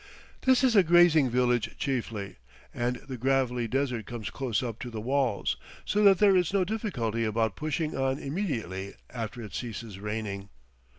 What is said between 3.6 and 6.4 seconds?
desert comes close up to the walls, so that there